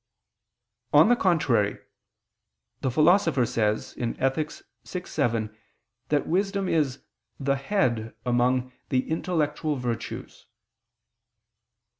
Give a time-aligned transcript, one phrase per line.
[0.93, 1.77] On the contrary,
[2.81, 4.51] The Philosopher says (Ethic.
[4.83, 5.55] vi, 7)
[6.09, 7.03] that wisdom is
[7.39, 10.47] "the head" among "the intellectual virtues."